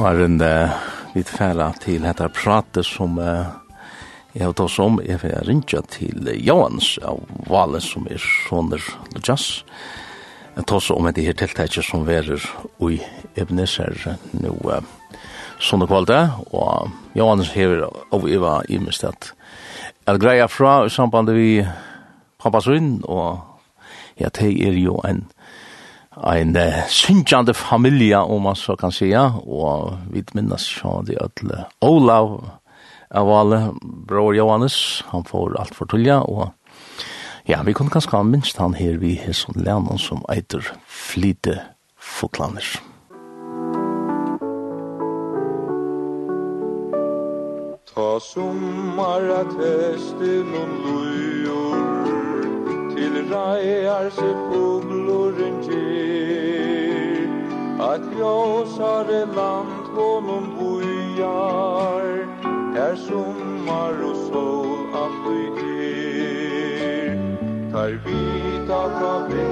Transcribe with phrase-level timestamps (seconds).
[0.00, 0.70] Var en uh,
[1.12, 3.50] vi tfæra til hetta pratet som uh,
[4.32, 8.80] jeg har tås om, jeg får rinja til Johans av Valen som er sånner
[9.12, 9.44] Lujas.
[10.54, 12.40] Jeg tås om det her tiltaket som verer
[12.88, 12.96] i
[13.36, 13.92] Ebenezer
[14.40, 14.80] nå uh,
[15.60, 19.34] sånne kvalde, og Johans hever av Eva i minst at
[20.06, 21.60] jeg greier fra i samband vi
[22.40, 23.36] pappas vinn, og
[24.16, 25.26] ja, det er jo en
[26.16, 31.42] ein uh, synkjande familie, om man så kan säga, og vi minnes så det at
[31.80, 32.50] Olav
[33.10, 36.50] av alle, bror Johannes, han får alt for tullja, og
[37.46, 41.58] ja, vi kunne kanskje ha minst han her vi er som lennom som eiter flite
[41.98, 42.66] fotlander.
[47.94, 51.69] Ta sommar at hästen och lujor
[53.30, 57.28] reier se fugluren gir
[57.90, 62.10] At ljósare land honom bujar
[62.74, 65.46] Her sommar og sol alt i
[65.86, 67.14] er
[67.72, 69.49] Tar vita fra vei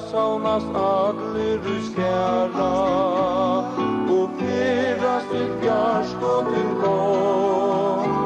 [0.00, 2.70] saunast allir i skjæra
[4.16, 8.16] Og fyrast ut bjarskotin kom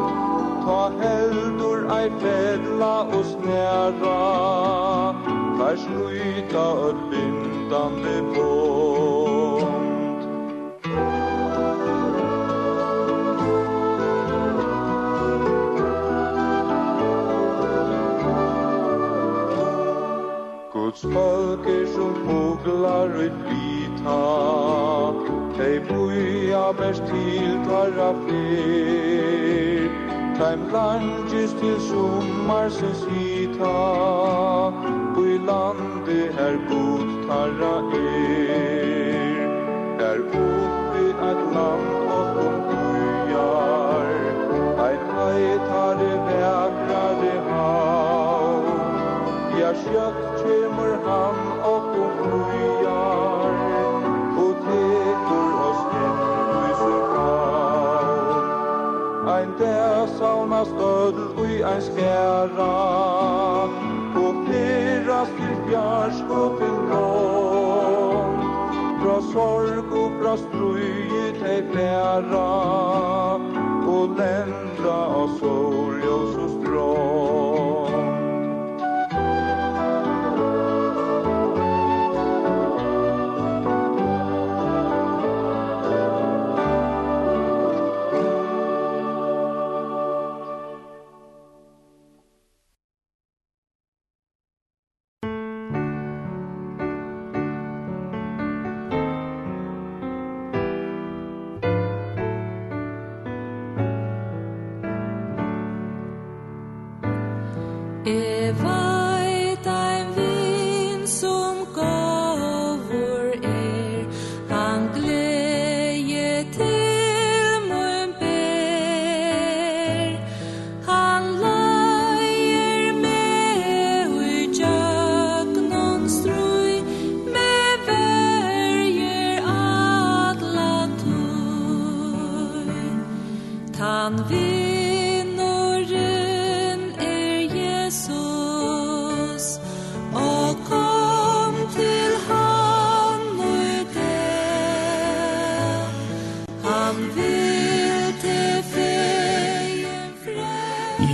[0.66, 4.18] Ta heldur ei fedla og snæra
[5.58, 8.91] Fær sluita og bindande på
[21.62, 24.20] bøker som foglar ut blita
[25.56, 29.88] Hei buja best til tarra fyr
[30.38, 33.74] Taim langes til summarsens hita
[35.14, 39.46] Bui landi her god tarra er.
[39.98, 41.86] Der oppi at land
[42.18, 44.08] okkom bujar.
[44.86, 48.64] Eit heit har det vekrare hav.
[49.60, 50.61] Ja, sjøkt
[61.62, 62.74] i ein skæra
[64.18, 68.32] og fyrast til bjørsk og til grån
[69.32, 72.50] sorg og fra strui hei flæra
[73.94, 77.41] og lendra av soljus og strån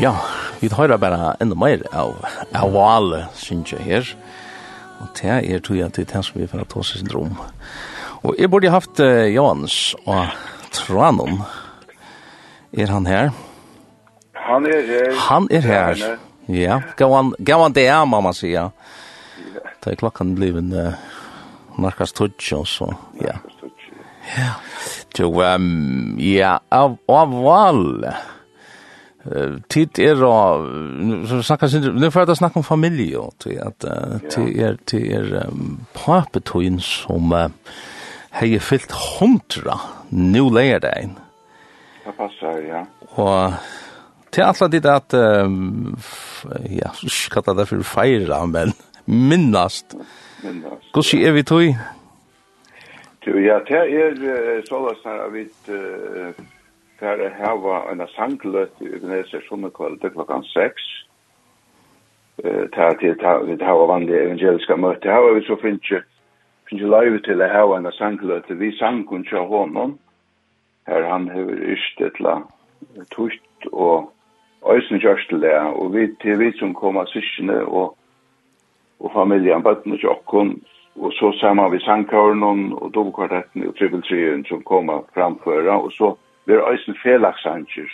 [0.00, 0.20] Ja,
[0.60, 2.14] vi tar bara enda mer av
[2.54, 4.10] av alle, synes jeg her.
[5.00, 7.34] Og det er tog jeg til det som vi får ta oss syndrom.
[8.22, 10.30] Og jeg burde haft uh, Jans og
[10.70, 11.42] Tranon.
[12.72, 13.32] Er han her?
[14.34, 15.18] Han er her.
[15.26, 16.06] Han er her.
[16.46, 18.70] Ja, gav han, gav han det, mamma sier.
[19.82, 20.94] Da er klokken blivet uh,
[21.78, 23.40] narkast tutsch og så, ja.
[24.36, 24.54] Ja,
[25.18, 28.12] Jo, um, ja, av, av alle.
[28.14, 28.37] Ja
[29.68, 30.34] tid er å
[31.44, 33.86] snakka sin nu får jeg snakka om familie og til at
[34.32, 35.50] til er til er
[35.96, 37.34] papetoin som
[38.38, 39.78] hei fyllt hundra
[40.10, 41.16] nu leier det inn
[42.08, 42.84] det passar, ja.
[43.20, 43.52] Og
[44.32, 45.14] til alle ditt at
[46.72, 48.72] ja, skatta det for feira men
[49.04, 49.96] minnast.
[50.42, 51.62] Minnast hvordan er vi tog?
[53.28, 55.44] Ja, det er sånn at vi
[56.98, 60.88] for å hava en sangløt i Ebenezer sommerkveld til klokkan 6.
[62.42, 63.00] Til
[63.46, 65.10] vi hava vanlige evangeliska møte.
[65.10, 66.04] Her var vi så finnes
[66.68, 68.50] finnes live til å hava en sangløt.
[68.50, 69.98] Vi sang sangun til honom.
[70.86, 72.40] Her han hever yrst etla
[73.14, 74.12] tutt og
[74.66, 77.94] Øysen Kjørstel er, og vi til vi som kom av syskene og,
[79.00, 80.56] og familien bøtten og tjokken,
[80.98, 86.10] og så sammen vi sangkøren og dobbeltkvartetten og trippeltrien som kom av framføra, og så
[86.48, 87.90] vi er eisen felaksanger,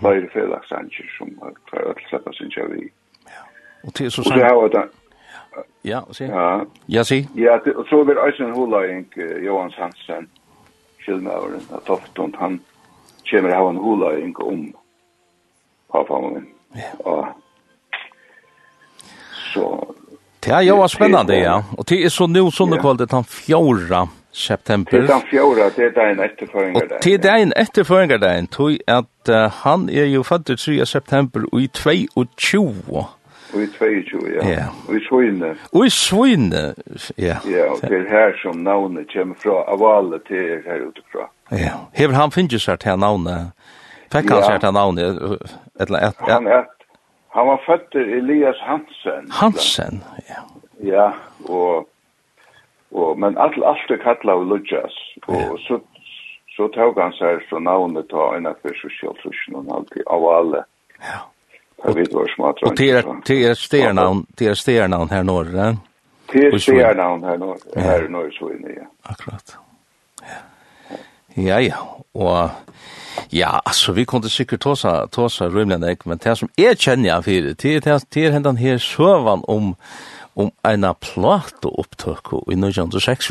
[0.00, 1.28] flere felaksanger som
[1.70, 2.82] tar ødel slipper synes jeg vi.
[3.26, 3.44] Ja,
[3.84, 4.34] og til så sant.
[4.34, 5.00] Og det har vært
[5.84, 6.24] Ja, si.
[6.24, 7.28] Ja, ja si.
[7.34, 9.06] Ja, og så er eisen huløying
[9.46, 10.28] Johans Hansen,
[11.00, 12.60] skilnaveren av Toftund, han
[13.30, 14.66] kommer til å ha en huløying om
[15.92, 16.48] pappamen.
[16.76, 16.92] Ja.
[16.98, 17.26] Og
[19.52, 19.94] så...
[20.44, 21.62] Det er jo spennende, ja.
[21.78, 24.04] Og det er så nå sånne kvalitet han fjorda.
[24.04, 24.90] Ja september.
[24.90, 26.76] Det er den fjorda, det er den etterføringen.
[26.76, 29.34] Og det er dagen etterføringardagen, tog at uh,
[29.64, 30.86] han er jo fatt 3.
[30.86, 32.74] september i 22.
[33.54, 34.48] Og I 22, ja.
[34.48, 34.66] ja.
[34.88, 35.56] Og i Svøyne.
[35.72, 36.74] Og i Svøyne,
[37.18, 37.36] ja.
[37.50, 41.28] Ja, og det er her som navnet kommer fra, av alle til er her utifra.
[41.52, 43.52] Ja, hever han finnes seg til navnet,
[44.10, 44.48] fikk han ja.
[44.48, 45.22] seg til navnet,
[45.78, 46.26] et eller annet.
[46.26, 46.88] Han, et,
[47.36, 49.30] han var født Elias Hansen.
[49.30, 50.42] Hansen, ja.
[50.82, 51.08] Ja,
[51.48, 51.86] og
[52.94, 54.96] Og, men alt, alt er kallet av Ludjas,
[55.26, 55.54] og yeah.
[55.66, 55.80] så,
[56.54, 60.60] så tog han seg så navnet ta en av fyrir sosialtrusjen og alltid av alle.
[61.02, 61.24] Ja.
[61.84, 61.96] Og
[62.78, 65.50] det er et stjernavn, det er stjernavn her norr,
[66.32, 68.86] Det er stjernavn her norr, her norr så inne, ja.
[69.10, 69.56] Akkurat.
[71.36, 71.76] Ja, ja,
[72.14, 72.50] og
[73.32, 77.54] ja, altså, vi kunne sikkert tåsa, tåsa rymlen, men det som jeg kjenner jeg fyrir,
[77.54, 79.74] det er hendan her søvan om,
[80.34, 83.30] om en plate opptøk i 1946.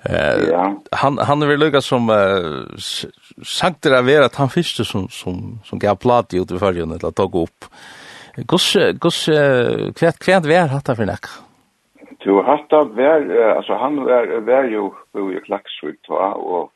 [0.00, 0.64] Uh, ja.
[1.02, 2.64] Han, han er vel lukket som uh,
[3.44, 7.10] sagt det er at han første som, som, som gav plate ut i følgene til
[7.10, 7.70] å ta opp.
[8.40, 11.30] Hvordan kvært kvært vær hatt det for nek?
[12.24, 13.24] Du hatt det vær,
[13.56, 14.90] altså han vær, vær jo
[15.32, 16.70] i Klaksvik, og,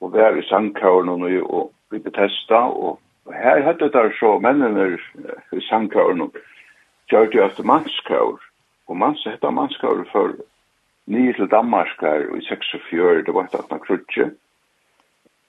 [0.00, 2.98] og vær i Sandkauren og, og vi Betesta, og
[3.30, 4.98] her hadde det så mennene
[5.52, 6.36] i Sandkauren og
[7.12, 8.40] gjør det etter mannskaur,
[8.88, 10.32] og man sette mannskaur for
[11.06, 14.30] nye til Danmarkar i 64, det var et annet krutje,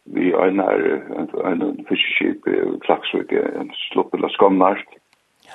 [0.05, 0.81] vi einar
[1.19, 4.83] en, en fiskeskip i Klaksvik, en slupp eller skomnart,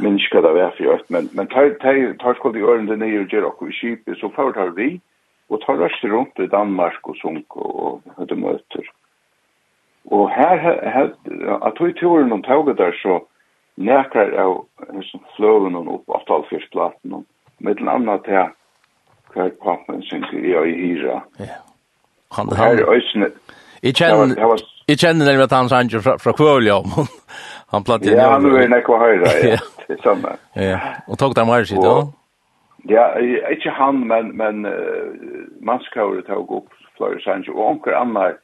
[0.00, 3.50] minskar det vær for men, men tar, tar, tar skulle de ørende nye og gjør
[3.50, 5.00] okkur i skipet, så får tar vi,
[5.48, 8.88] og tar røst rundt i Danmark og sunk og høyde møter.
[10.04, 10.56] Og her,
[10.94, 11.08] her,
[11.66, 13.20] at tog turen om toget der, så
[13.78, 14.54] nekar av
[14.94, 17.26] hessum fløven og opp avtal fyrst platen og
[17.64, 18.50] med en til
[19.34, 21.20] hver pappen synger jeg i hyra.
[21.38, 21.58] Ja.
[22.36, 23.30] Han, han, øysene,
[23.82, 26.88] jeg kjenner, jeg kjenner nemlig at han sanger fra, fra Kvølja om
[27.72, 30.34] han platt i Ja, han er nekva høyra, ja, det er samme.
[30.56, 30.78] Ja,
[31.08, 32.02] og tog dem her sitt, ja?
[32.88, 33.04] Ja,
[33.52, 35.12] ikke han, men, men uh,
[35.60, 38.36] mannskauret tog opp flere sanger, og onker annar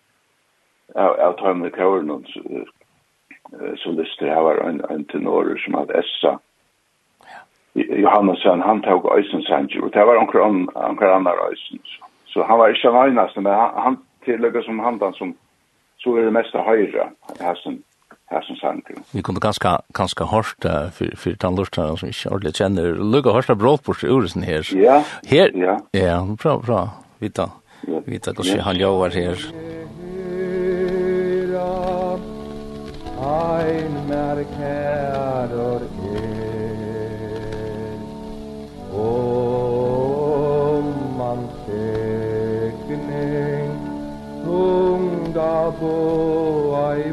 [0.94, 2.12] av, av tøymne kauren,
[3.83, 6.33] solister her var en, en tenor som hadde Essa.
[7.33, 7.41] Ja.
[8.05, 11.81] Johannesson, han, tog Øysen Sanger, og det var onker, on, onker annar Øysen.
[11.85, 12.05] Så.
[12.27, 15.34] så han var ikke nøynast, men han, han tillegger som handan som
[16.05, 17.08] så er det meste høyre,
[17.41, 17.82] Hessen
[18.43, 18.99] som Sanger.
[19.13, 22.96] Vi kunne ganske, ganske hårst uh, for, for den lortene som ikke ordentlig kjenner.
[23.15, 24.67] Lugga hårst av brådbord i uresen her.
[24.77, 25.03] Ja.
[25.31, 25.55] Her?
[25.55, 25.77] Ja.
[25.94, 26.81] Ja, bra, bra.
[27.20, 27.49] Vita.
[27.89, 28.03] Ja.
[28.06, 29.39] Vita hvordan han jobber her.
[29.39, 29.73] Ja.
[33.65, 35.83] ein mer käror
[36.21, 37.99] er.
[38.99, 40.87] Om
[41.19, 43.69] man tekning
[44.44, 45.99] Tung da bo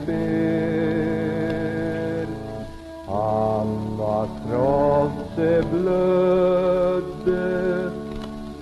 [0.08, 2.28] ber.
[3.08, 5.64] Han var trots det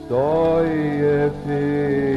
[0.10, 2.09] Døye fyr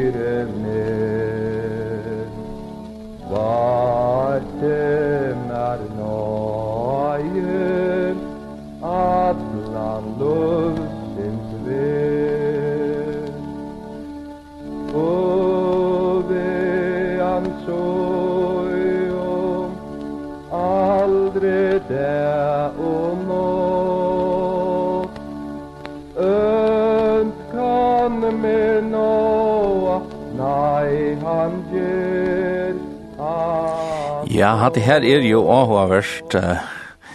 [34.43, 36.35] Ja, hatt det her er jo avhåverst.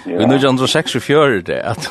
[0.07, 1.89] Vi nu er andre seks og fjører det, at,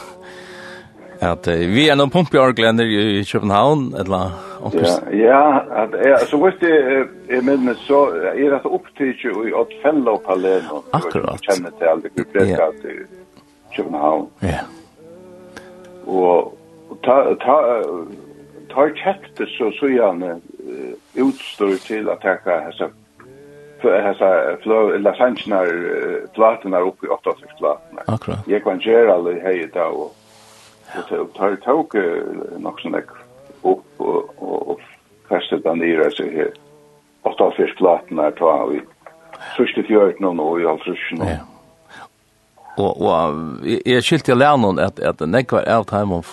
[1.21, 4.33] at vi er noen pumpjørglender i København, eller
[4.65, 5.13] omkring.
[5.21, 5.43] Ja,
[5.83, 10.83] at, ja så vet jeg, jeg mener, så er det opptidje i Åtfella og Palermo.
[10.97, 11.45] Akkurat.
[11.45, 12.99] Jeg kjenner til alle bibliotekat i
[13.77, 14.29] København.
[14.43, 14.65] Ja.
[16.07, 16.55] Og
[17.05, 17.57] ta, ta,
[18.73, 20.39] ta kjekte så så gjerne
[21.21, 22.73] utstår til at jeg kan
[23.83, 25.69] hesa flow la sanchnar
[26.35, 28.05] platnar upp i 88 platnar.
[28.07, 28.39] Akkurat.
[28.47, 30.17] Jag kan göra alla hej då och
[31.09, 31.95] ta tar tog
[32.59, 32.95] nog sån
[33.63, 34.81] upp och och
[35.29, 36.51] kastar den ner så här.
[37.23, 38.81] 88 platnar ta vi.
[39.57, 41.21] Sørste fjørt nå nå i Alfrusjen.
[41.27, 41.45] Ja.
[42.77, 46.33] Og, og jeg skilte jeg lærer noen at, at nekva er av time of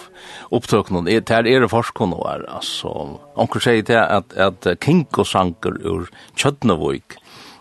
[0.52, 2.92] opptøkene, er, der er det forskene var, altså.
[3.40, 7.16] Onker sier til at, at Kinko sanker ur Kjødnevøyk,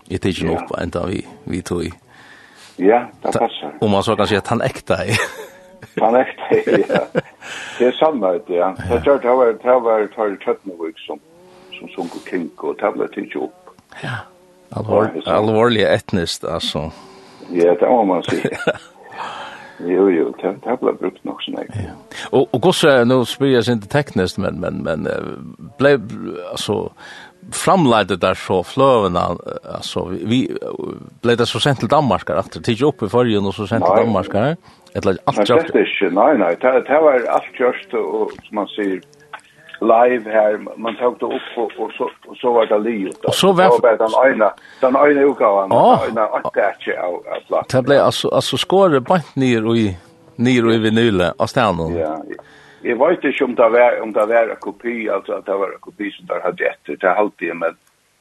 [0.08, 0.58] i tidsen ja.
[0.58, 1.92] opp enda vi, vi tog i.
[2.76, 3.74] Ja, det passer.
[3.80, 5.16] Om man så kan si at han ekta i.
[6.04, 7.04] han ekta i, ja.
[7.78, 8.72] Det er samme, ja.
[8.88, 11.20] Det var det var det var det var Tøtnevik som
[11.78, 13.74] som sunk og kink og tabla tidsen opp.
[14.02, 14.22] Ja,
[14.72, 16.90] Alvor, alvorlig etnist, altså.
[17.52, 18.40] Ja, det må man si.
[19.82, 21.80] Jo, jo, det har blitt brukt nok sånn, ikke?
[21.88, 21.94] Ja.
[22.30, 25.08] Og, og gosse, nå spyr jeg ikke teknisk, men, men, men,
[25.80, 25.96] ble,
[26.52, 26.76] altså,
[27.50, 29.22] framleide der så fløvene,
[29.64, 30.44] altså, vi
[31.22, 33.84] ble det så sent til Danmark, at det ikke opp i forrige, og så sent
[33.84, 34.36] til Danmark,
[34.94, 35.72] eller alt kjørt?
[35.74, 39.02] Nei, ikke, nei, nei, det det var alt kjørt, og som man sier,
[39.82, 43.18] live her, man tok det opp, og, og, så, og så var det livet.
[43.26, 46.06] Og så var det den ene, den ene utgaven, oh.
[46.06, 47.70] den ene attetje av, av platt.
[47.74, 49.26] Det ble, altså, altså skåret bare
[49.66, 49.88] og i,
[50.38, 51.90] ned i vinylet av stedet.
[51.98, 52.44] Ja, ja.
[52.82, 55.74] Jeg vet ikke om det var, om det var en kopi, altså at det var
[55.74, 57.76] en kopi som der hadde etter det er alltid, men,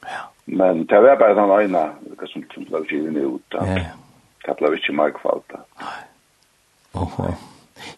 [0.06, 0.22] ja.
[0.46, 1.84] men det var bare den ene
[2.30, 3.58] som, som ble givet ut.
[3.58, 3.86] Ja.
[4.46, 5.58] Det ble ikke mer kvalt.
[5.82, 6.00] Nei.
[6.94, 7.32] Oho.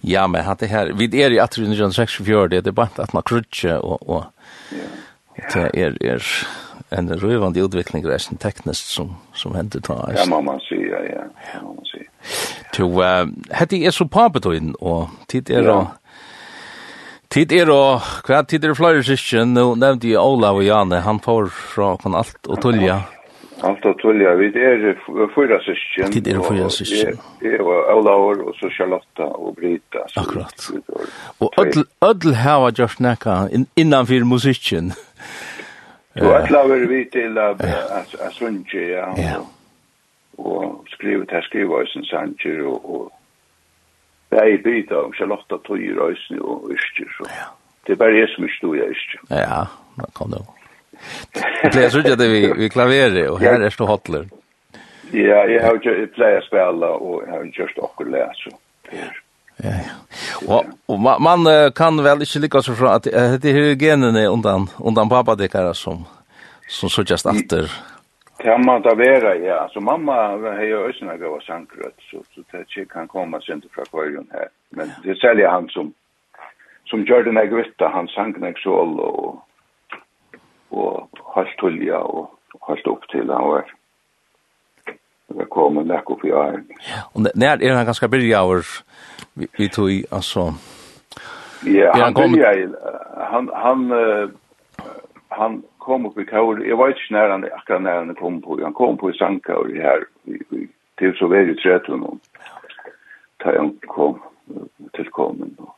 [0.01, 3.77] Ja, men hatt det her, vi er i 1864, det er bare at man krutje
[3.79, 4.23] og, og,
[4.71, 5.49] ja.
[5.53, 6.23] det er, er
[6.97, 9.97] en røvande utvikling resten teknisk som, som hender ta.
[10.15, 11.25] Ja, må man si, ja, ja.
[11.53, 11.61] ja.
[11.63, 12.03] Må man si.
[12.03, 12.69] Ja.
[12.73, 15.77] To, uh, hette er så papetøyden, og tid er ja.
[15.79, 15.87] Og,
[17.33, 21.17] Tid er og hva tid er flere syskjen, nå nevnte jeg Olav og Jane, han
[21.23, 22.99] får fra kon alt og tullja.
[23.65, 24.83] Alt og tullja, vi er
[25.33, 26.11] fyra syskjen.
[26.13, 27.17] Tid er fyra syskjen.
[27.41, 30.03] Jeg og Olav og så Charlotta og Brita.
[30.21, 30.67] Akkurat.
[31.41, 31.73] Og
[32.05, 33.39] ødel hava gjort nekka
[33.81, 34.93] innanfyr musikken.
[36.21, 39.41] Og ødel er vi til at sunnje, ja.
[40.37, 43.22] Og skrivet skrivet her skrivet her skrivet her skrivet her
[44.33, 47.29] Jeg er byta om Charlotta i Øysene og yrker, så
[47.87, 49.25] det er bare jeg som ikke stod i Ørstyr.
[49.29, 49.63] Ja,
[49.99, 50.55] da kom det jo.
[51.71, 54.25] Pleier så ikke at vi, vi klaverer, og her er stå hotler.
[55.13, 58.57] Ja, jeg har jo pleier å spille, og jeg har ikke gjort akkurat det, så
[59.63, 59.95] Ja, ja.
[60.47, 61.47] Og, og man, man
[61.77, 63.05] kan vel ikke lykke seg fra at
[63.43, 65.35] det er genene undan, undan pappa
[65.77, 66.05] som,
[66.67, 67.69] som suttjast atter.
[67.69, 67.92] Ja
[68.43, 69.67] Det må da være, ja.
[69.73, 73.61] Så mamma har jo også noe av sankrøtt, så, så det ikke kan komme sin
[73.63, 74.49] til fra kvarjon her.
[74.75, 74.99] Men ja.
[75.03, 75.93] det er særlig han som,
[76.91, 79.39] som gjør den jeg vitt, han sang den jeg sål og,
[80.71, 83.71] og holdt hulja og holdt opp til han var
[85.33, 86.65] det kom en lekk opp i æren.
[87.13, 88.67] Og nær er han ganske byrja over
[89.35, 90.51] vi vi tog, i, altså...
[91.65, 92.35] Ja, han han, kom...
[92.35, 92.69] han,
[93.31, 94.31] han, han
[95.33, 98.59] han kom upp i kaur, jag var inte när han, akkurat när han kom på,
[98.63, 102.19] han kom på i sandkaur här, i, i, till så väl i veldig tretun,
[103.37, 104.21] ta han kom
[104.91, 105.75] till komen då.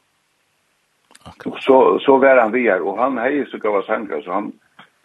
[1.45, 4.51] Och så, så var han vi här, och han hej så gav sangkaur, så han,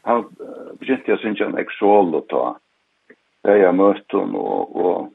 [0.03, 2.59] han uh, begynte jag synes en exol och ta,
[3.43, 5.13] der jeg møtte hon, og, og,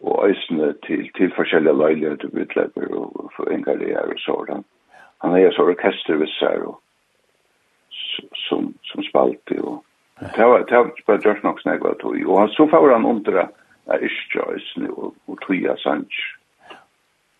[0.00, 4.64] og øysene til, til forskjellige leiligheter, utlegger og engarerer og sånn.
[5.24, 6.80] Han er så orkester ved seg, og
[8.48, 9.58] som, som spalte.
[9.62, 9.84] Og,
[10.36, 12.16] det var, det var bare gjørs nok snakk av tog.
[12.26, 13.48] Og så får han undra
[13.92, 16.20] er ikke øsne og, og tog av sanns.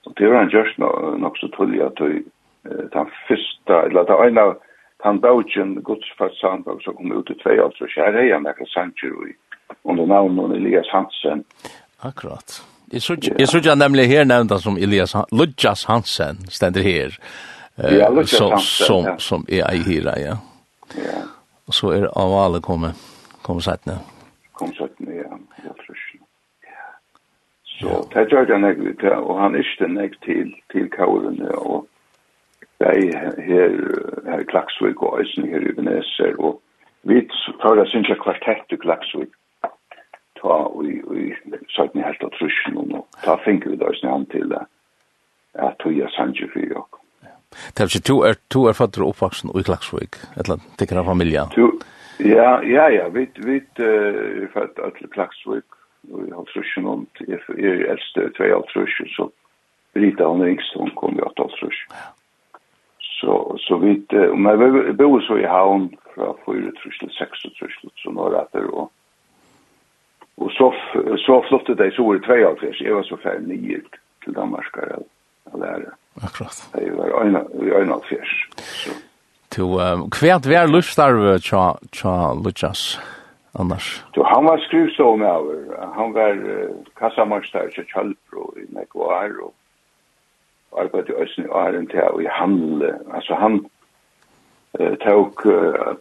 [0.04, 2.21] Og det var han gjørs nok så tog av tog.
[2.64, 4.54] Den første, eller den ene av
[5.04, 8.73] han dagen godsfast sandbog som kom ut i tvei alt, så skjer jeg han akkurat
[8.73, 9.35] sannsjer
[9.85, 11.45] under navnet Elias Hansen.
[12.00, 12.62] Akkurat.
[12.93, 17.19] Jeg synes jeg nemlig her nevnta som Elias Ludjas Hansen, stender her.
[17.76, 19.19] Ja, Ludjas Hansen, ja.
[19.19, 20.37] Som er ei hira, ja.
[20.37, 20.53] Ja.
[21.67, 22.93] Og så er avale komme,
[23.43, 23.99] komme sættene.
[24.53, 25.37] Kom sættene, ja.
[25.65, 25.73] Ja,
[26.65, 26.75] ja.
[27.65, 31.89] Så det gjør det nek vidt, og han ikke nek til, til kaurene, og
[32.81, 33.11] jeg
[33.49, 33.71] her,
[34.27, 36.63] her i Klaksvik og Øysen her i Veneser, og
[37.03, 37.29] vi
[37.63, 39.33] tar det synes jeg kvartett i Klaksvik,
[40.41, 41.33] ta og i
[41.77, 44.65] sættene helt av trusjen, og ta finker vi da Øysen han til det,
[45.55, 47.03] at tog jeg sanger for jokken.
[47.75, 51.46] Det er ikke, to er, to er født og oppvaksen i Klagsvik, eller tikkere familie?
[51.54, 51.70] Du,
[52.18, 55.78] ja, ja, ja, vi, vi uh, er fatter til Klagsvik,
[56.12, 59.30] og jeg har trusjen om, jeg er eldste, tve av trusjen, så
[59.94, 61.96] Rita, hun er yngste, hun kom i 8 av trusjen.
[63.20, 67.94] Så, så vi, uh, men vi bor så i havn fra 4 trusjen, 6 trusjen,
[68.02, 68.90] så nå er det, og
[70.37, 70.66] Og så,
[71.23, 73.82] så flottet jeg så i 2 av trusjen, jeg var så ferdig nye
[74.25, 75.04] til Danmark, eller,
[75.52, 75.92] eller, eller,
[76.23, 76.68] Akkurat.
[76.73, 77.37] Det var en
[77.83, 78.49] en av fjärs.
[79.50, 79.78] To
[80.11, 82.99] kvært vær lustarve tja, tja Lucas
[83.54, 84.04] annars.
[84.14, 85.87] To han var skruvsov med over.
[85.94, 89.54] Han var uh, kassamarstär till Chalpro i Nekvar og
[90.78, 92.99] arbetade i Østen i Arent og i Handle.
[93.14, 93.61] Altså han
[94.80, 95.94] uh, tok uh,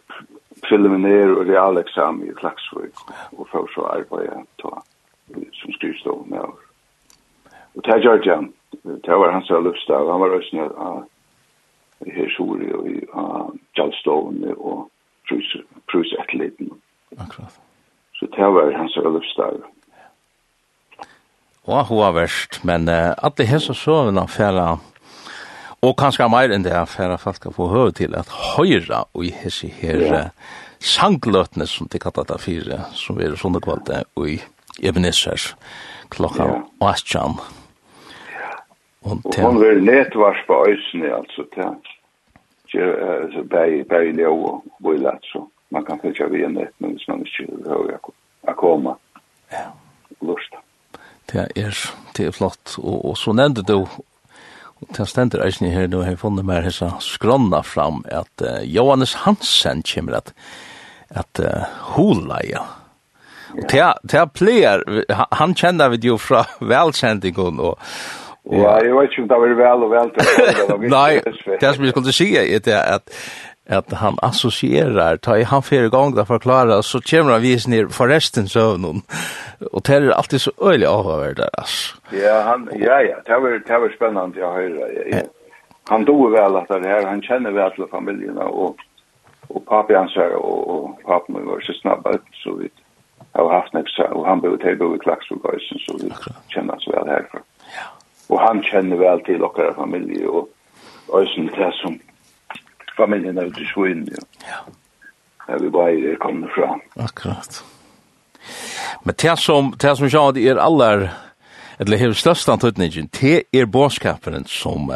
[0.65, 2.97] preliminær og realexamen i Klaxvik
[3.31, 4.81] og för så arbetade jag
[5.53, 6.63] som skruvsov med over.
[7.75, 8.53] Og det gjorde han
[9.05, 10.11] det var hans løvstav.
[10.11, 11.03] Han var røsne av
[12.03, 12.99] her Sjore og i
[13.75, 14.89] Gjallstovene og
[15.91, 16.71] Prus-atleten.
[17.17, 17.59] Akkurat.
[18.13, 19.61] Så det var hans løvstav.
[21.63, 24.81] Og hun var verst, men uh, at det hese så vil han
[25.83, 29.33] og kanskje mer enn det han fære folk få høre til, at høyre og i
[29.35, 30.21] hese her ja.
[30.79, 34.37] sangløtene som de kallet det fire, som er sånne kvalitet, og i
[34.79, 35.51] Ebenezer
[36.13, 36.61] klokka ja.
[36.79, 37.35] 18.
[39.03, 41.45] Og hon vil netvarspa øysene, altså,
[42.71, 47.07] til bæg, bæg, leo og bøylat, så man kan fylgja vi en nett, men hvis
[47.07, 47.91] man ikke høy
[48.47, 48.95] a koma,
[49.51, 49.67] ja.
[50.21, 50.55] lust
[51.31, 51.77] Det er,
[52.17, 53.85] det er flott, og, og så nevnte du,
[54.81, 58.61] og til stender eisen her, nå har jeg funnet mer hessa skronna fram, at uh,
[58.67, 60.33] Johannes Hansen kommer at,
[61.09, 61.63] at uh,
[61.95, 62.63] hula, ja.
[63.53, 64.81] Og til, til player,
[65.37, 67.77] han kjenner vi jo fra velkjendingen, og,
[68.43, 71.11] Og ja, jeg vet ikke om det var vel og vel til Nei,
[71.61, 73.11] det som jeg skulle si er det at
[73.65, 77.93] at han associerar, ta i han fyrir gang da forklara, så kommer han vis ned
[77.95, 79.03] forresten søvnen,
[79.71, 83.59] og det er alltid så øylig avhåver der, ass Ja, han, ja, ja, det var,
[83.67, 84.89] det var spennende å høyre.
[85.11, 85.21] Ja.
[85.89, 88.79] Han doer vel at det her, han kjenner vel til familien, og,
[89.49, 92.75] og papi hans her, og, og papi min var så snabba ut, så vidt.
[93.33, 96.11] Har haft nek, og han ble til å bo i Klaksvågøysen, så vi
[96.53, 97.41] kjenner oss vel herfra
[98.33, 100.49] og han kjenner vel til okkara familie og
[101.19, 101.99] øysen til som
[102.97, 104.23] familien er ute i Svøyn, ja.
[104.47, 104.61] ja.
[105.47, 106.79] Der vi bare er kommet fra.
[106.97, 107.63] Akkurat.
[109.03, 111.07] Men det som, det som sjá, det er aller,
[111.79, 114.91] eller hever størst antutningen, det er bådskaperen som,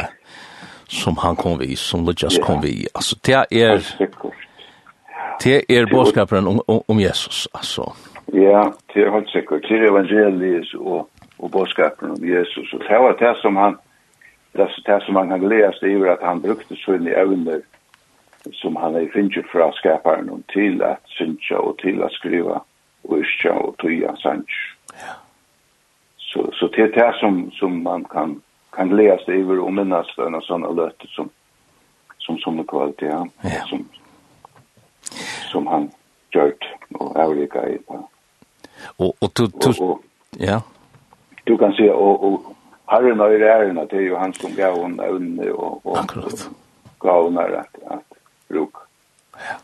[0.88, 2.88] som han kom vi, som Lujas kom vi.
[2.96, 3.84] Altså, det er,
[5.44, 7.92] det er bådskaperen om, om Jesus, altså.
[8.34, 9.62] Ja, det er helt sikkert.
[9.62, 12.74] Det er evangeliet og og bådskapen om Jesus.
[12.74, 13.78] Og det var det som han,
[14.54, 17.62] det var det som han kan leas i at han brukte sånne evner
[18.54, 22.62] som han er finnet fra skaparen til at synja og til at skriva
[23.04, 24.60] og yrkja og tøya sanns.
[24.94, 25.16] Ja.
[26.18, 28.42] Så, så det er det som, som man kan,
[28.76, 31.32] kan leas over og minnes for en sånn løte som
[32.28, 33.24] som som kvalitet ja.
[33.44, 33.64] ja.
[33.70, 33.86] som
[35.52, 35.92] som han
[36.32, 36.66] gjort
[37.00, 38.02] og avrika i på.
[39.00, 39.72] Og og du du
[40.40, 40.60] ja
[41.48, 42.58] du kan se og og
[42.88, 46.50] Harren och Herren att det er jo han som gav hon evne og og Akkurat.
[47.00, 48.00] gav hon at at
[48.50, 48.76] bruk.
[49.36, 49.56] Ja.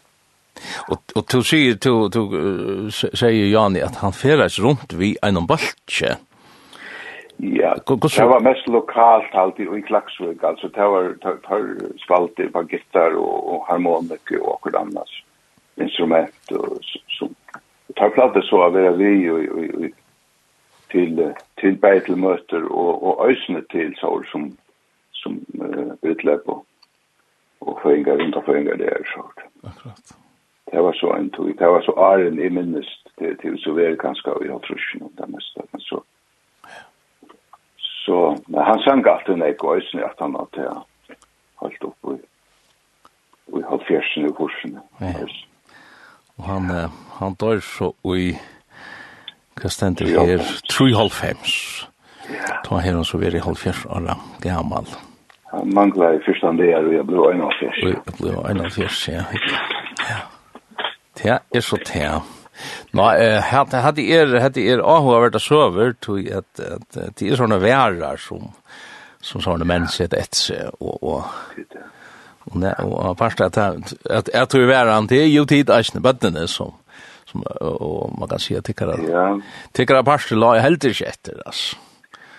[0.87, 6.17] og och du säger du du sier Jani at han feres rundt vi en baltje.
[7.37, 11.63] Ja, det var mest lokalt alltid i Klaxvik, altså, det var tar
[11.97, 15.23] spalter på gitter og, og harmonik og och annars
[15.77, 17.35] instrument och som
[17.95, 19.89] tar plats så av vi og, og,
[20.93, 24.51] til til bætelmøter og og øysne til sår som
[25.13, 26.65] som uh, utløp og
[27.61, 29.03] og føringer rundt og føringer det er.
[29.63, 30.15] Akkurat.
[30.71, 33.83] Det var så en tog, det var så æren i minnest til, til så vi
[33.83, 36.01] er ganske av i halvtrusjen og det meste, men så
[37.77, 40.75] så men han sang alltid nek og øysne at han at jeg
[41.55, 42.19] holdt opp og
[43.51, 44.77] og halvfjersen i kursen.
[45.01, 45.25] Ja.
[46.37, 46.63] Og han,
[47.19, 48.33] han dør så i
[49.61, 50.45] Hva stender her?
[50.71, 51.89] 3,5.
[52.33, 52.59] Ja.
[52.65, 54.87] Ta her og så veri halvfjers år gammal.
[55.53, 57.81] Han mangla i fyrsta dagar og jeg ble 1,5.
[57.83, 59.25] Og jeg ble 1,5, ja.
[60.09, 60.21] Ja.
[61.19, 62.07] Det er så det.
[62.93, 63.05] Nå,
[63.49, 67.61] hadde hadde er hadde er Aho vært så søver, til at at det er sånne
[67.61, 68.51] værar som
[69.23, 71.23] som sånne mennesker etter og, seg og og
[72.53, 76.73] og og fast at at at du værar han til jo tid æsne bøttene som
[77.33, 79.41] som og man kan si at tycker att ja
[79.73, 81.77] tycker att pastor la heldig ikke etter altså.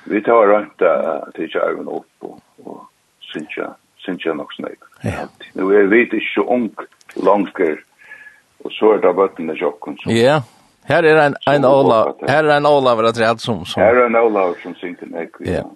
[0.05, 2.83] vi tar runt att tycker jag även upp och och
[3.21, 4.71] synsja synsja nok jag
[5.03, 6.71] ja nu är vi det så ung
[7.17, 7.85] långskär
[8.65, 10.43] och så är det botten där jocken så ja
[10.87, 13.83] Här är en en Ola, här är en Ola vad det som som.
[13.83, 15.31] Här är en Ola som synker nek.
[15.39, 15.71] Ja.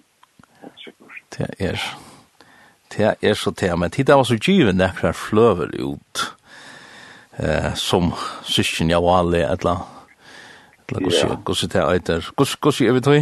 [1.37, 1.81] Det är.
[2.97, 3.89] Det är så tema.
[3.89, 6.35] Titta vad så given där flöver ut
[7.39, 9.77] eh som syskjen jag var alle etla.
[10.83, 12.21] Etla kus kus det eiter.
[12.37, 13.21] Kus kus er vi tøy.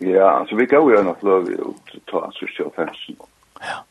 [0.00, 3.16] Ja, så vi går ju nok lov ut ta syskjen fansen.
[3.60, 3.84] Ja.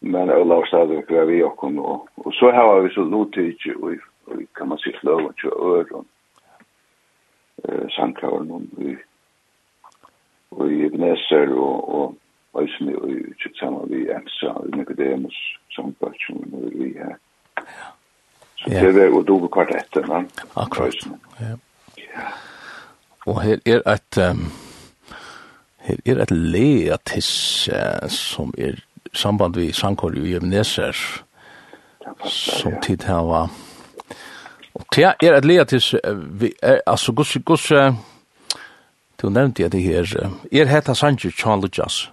[0.00, 3.04] Men jeg la oss da det vi och kom och och så har vi så
[3.04, 3.96] lutig og
[4.56, 6.06] kan man sig lov og øron.
[7.64, 8.96] Eh sankaven og vi
[10.50, 12.14] og i Ebenezer Och og
[12.62, 17.16] Øysmi og i Kjøtsama vi Emsa och Nicodemus som bøtjen og vi her.
[17.58, 17.93] Ja.
[18.64, 20.28] Så det var jo dobe kvartetten.
[20.56, 20.94] Akkurat,
[21.40, 21.56] ja.
[23.26, 24.18] Og her er et...
[24.18, 24.52] Um,
[25.84, 28.80] her er et leatis uh, som er
[29.12, 30.96] samband vi sankor i Ebenezer
[32.24, 33.50] som tid her var.
[34.74, 37.94] Og det er et leatis uh, vi er, altså gus gus uh,
[39.22, 42.10] du nevnte jeg det her uh, er heta Sanji Charles Jazz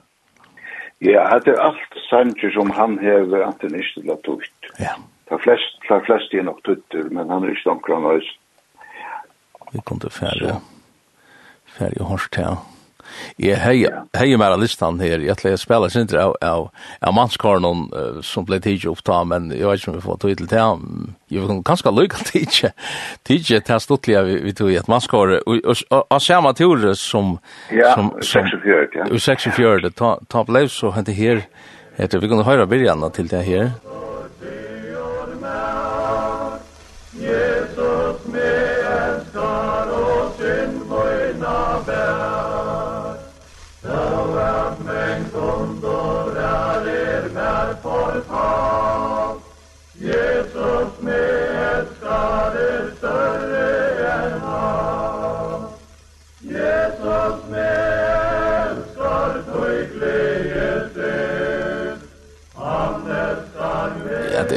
[1.02, 4.94] Ja, det er alt Sanji som han hever antinist til at tukt Ja,
[5.32, 8.22] De flest, de flest er nok tutter, men han er ikke omkring han.
[9.72, 10.60] Vi kom til færre,
[11.78, 12.60] færre hårst her.
[13.39, 13.78] Jeg hei,
[14.15, 15.20] hei mer av listan her.
[15.20, 16.67] Jeg ætler å spille sindre av, av,
[17.04, 20.36] av mannskarnen uh, som ble tidlig oppta, men jeg vet ikke om vi får tog
[20.41, 20.65] til det.
[21.34, 22.72] Jeg vet kanskje lykke tidlig.
[23.28, 25.38] Tidlig til stortlige vi, vi tog i et mannskar.
[25.46, 27.38] Og og, og, og samme tur som...
[27.72, 29.08] Ja, 46, ja.
[29.12, 31.46] 46, ta, ta ble så hente her.
[32.00, 33.74] Etter, vi kunne høre byrjene til det her.
[33.76, 33.90] Ja.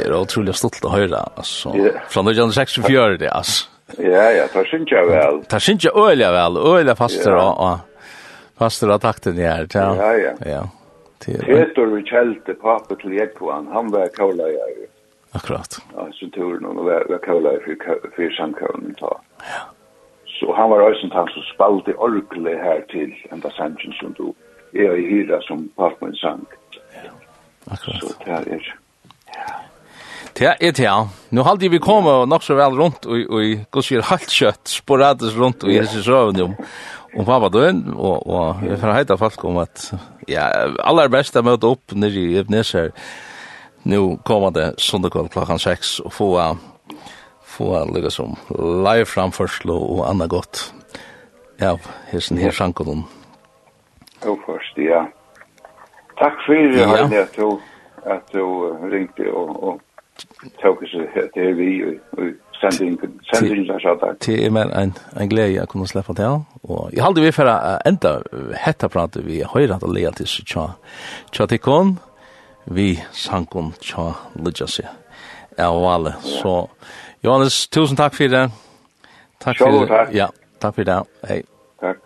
[0.09, 1.73] det er utrolig stolt å høre, altså.
[1.75, 2.01] Yeah.
[2.11, 3.71] Fra 1964, det, altså.
[4.01, 5.43] Ja, ja, det synes jeg vel.
[5.51, 7.77] Det synes jeg øyelig vel, øyelig faster og, og
[8.57, 9.67] faster av takten her.
[9.73, 10.15] Ja, ja.
[10.17, 10.33] ja.
[10.49, 10.63] ja.
[11.25, 14.85] Peter vi kjelte pappa til Jekkoan, han var kåleier.
[15.35, 15.77] Akkurat.
[15.95, 19.13] Ja, så turen han var, var kåleier for, for samkålen ta.
[19.41, 19.63] Ja.
[20.39, 24.33] Så han var også han som spalte orkle her til enda sangen som du
[24.73, 26.43] er i hyra som papet sang.
[26.93, 27.13] Ja,
[27.71, 28.01] akkurat.
[28.03, 28.73] Så det er
[30.35, 30.97] Det er det, ja.
[31.31, 35.37] Nå halde vi komme nok så vel rundt, og og i gudskjer halvt kjøtt sporadisk
[35.39, 36.55] rundt, og jeg synes røven om,
[37.15, 39.85] om pappa døgn, og, og jeg får heita folk om at,
[40.27, 40.49] ja,
[40.83, 42.91] aller best er møte opp nere i Ebneser,
[43.87, 46.29] nå kommer det søndagkvall klokkan 6, og få,
[47.55, 50.67] få lukka som live framførsel og anna godt,
[51.63, 51.77] ja,
[52.11, 53.07] hesten her sjankonen.
[54.25, 55.05] Jo, først, ja.
[56.19, 57.07] Takk fyrir, ja.
[57.23, 57.53] at du,
[58.03, 58.43] at du
[58.91, 59.83] ringte og, og
[60.61, 60.77] tog
[61.33, 62.23] det vi og
[62.61, 64.15] sendingen sendingen där så där.
[64.25, 67.45] Det är men en en glädje att kunna släppa det och jag hade vi för
[67.45, 68.21] att ända
[68.53, 70.69] hetta prata vi har att lägga till så tja.
[71.31, 71.99] Tja till kon
[72.63, 74.83] vi sankon tja legacy.
[75.57, 76.13] Ja, vale.
[76.21, 76.69] Så
[77.21, 78.51] Johannes, tusen takk for det.
[79.39, 80.07] Takk for det.
[80.11, 81.03] Ja, takk for det.
[81.27, 81.43] Hei.
[81.79, 81.97] Takk.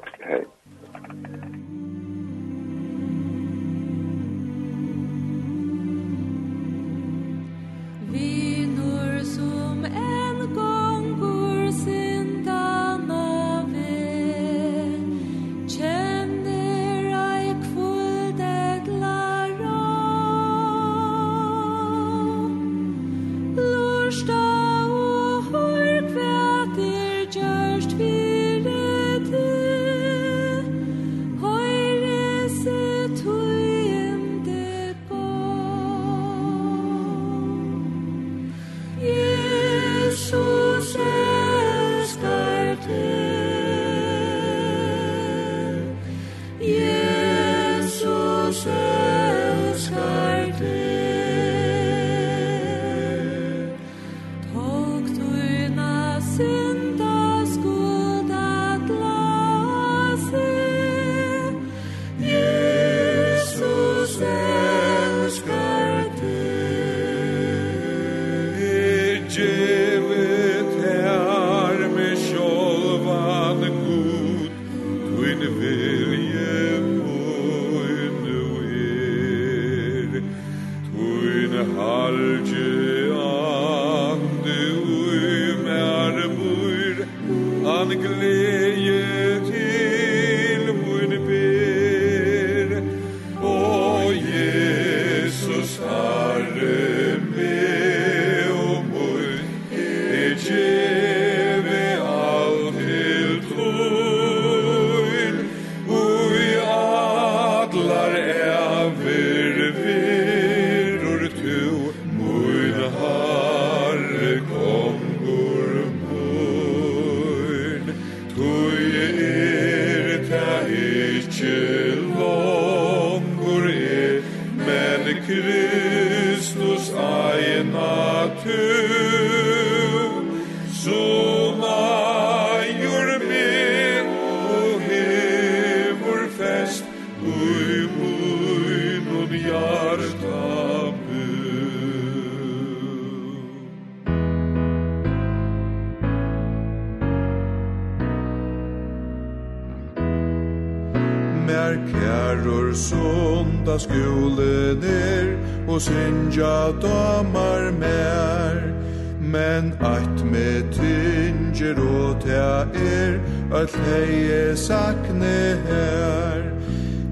[165.09, 166.43] regne her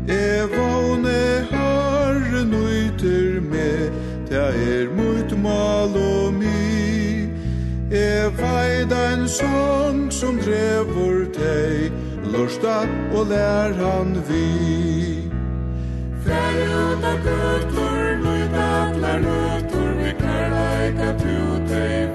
[0.08, 3.92] E vågne herren nøyter med
[4.30, 7.30] Ta er mot mal og mi.
[7.92, 11.92] E veid en sång som drevor deg
[12.34, 15.30] Lorsta og lær han vi.
[16.26, 21.40] Fær ut av gøtlor, nøyt atler nøytor Vi kærleika tu
[21.72, 22.07] teg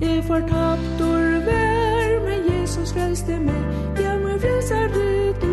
[0.00, 3.64] Jeg fortapt og vær, men Jesus frelste meg,
[4.00, 5.50] ja, men frelser det du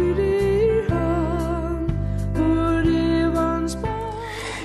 [0.87, 1.89] han,
[2.37, 4.21] for evans barn.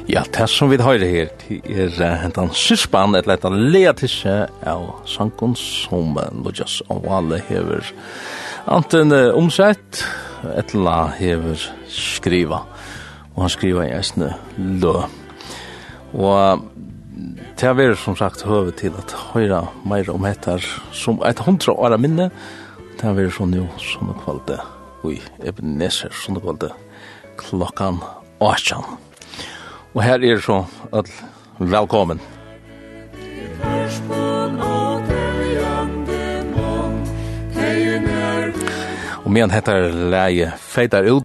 [0.07, 1.35] Ja, det som vi høyre her,
[1.67, 6.15] er hentan syspan, et leta lea tisse av sankon som
[6.45, 7.91] Lodjas og Wale hever
[8.71, 10.05] anten omsett,
[10.55, 11.59] et la hever
[11.91, 12.63] skriva,
[13.35, 15.01] og han skriva i eisne lø.
[16.13, 16.69] Og
[17.57, 20.65] Det har vært som sagt høve til at høyra meir om hettar
[20.97, 22.31] som et hundra åra minne.
[22.97, 24.59] Det har vært sånn jo sånne kvalde
[25.07, 26.73] ui Ebenezer, sånne kvalde
[27.39, 28.01] klokkan
[28.43, 28.81] 8.
[29.93, 31.11] Og her er så all
[31.59, 32.23] velkommen.
[39.23, 41.21] Og medan hettar leie feitar ut